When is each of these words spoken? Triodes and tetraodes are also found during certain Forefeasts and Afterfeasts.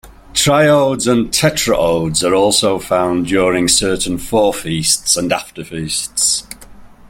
Triodes 0.33 1.05
and 1.05 1.29
tetraodes 1.29 2.27
are 2.27 2.33
also 2.33 2.79
found 2.79 3.27
during 3.27 3.67
certain 3.67 4.17
Forefeasts 4.17 5.15
and 5.15 5.29
Afterfeasts. 5.29 6.41